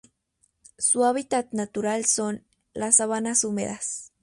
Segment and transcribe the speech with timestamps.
[0.79, 4.11] Su hábitat natural son: las sabanas húmedas.